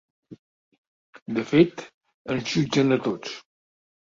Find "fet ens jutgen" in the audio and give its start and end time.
1.51-2.97